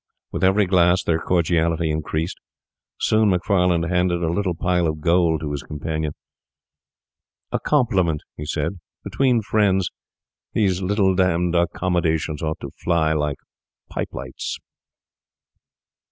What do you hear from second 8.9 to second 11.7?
'Between friends these little d d